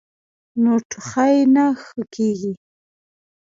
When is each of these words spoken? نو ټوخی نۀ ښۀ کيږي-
نو 0.61 0.73
ټوخی 0.89 1.35
نۀ 1.53 1.65
ښۀ 1.83 1.99
کيږي- 2.13 2.51